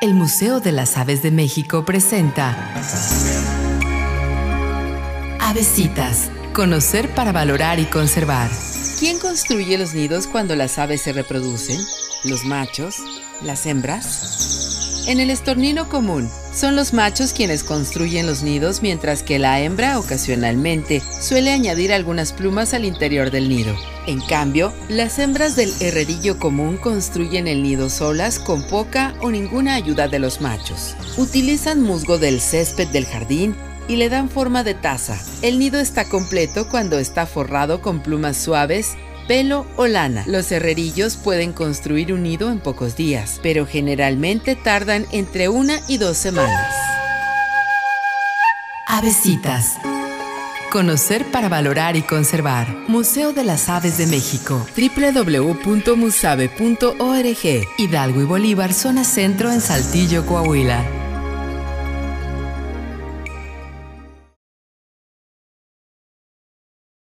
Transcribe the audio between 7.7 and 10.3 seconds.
y conservar. ¿Quién construye los nidos